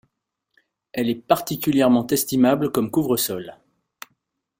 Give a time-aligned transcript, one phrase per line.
[0.93, 3.57] Elle est particulièrement estimable comme couvre-sol.